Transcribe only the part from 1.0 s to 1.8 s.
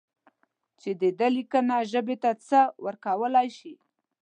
د ده لیکنه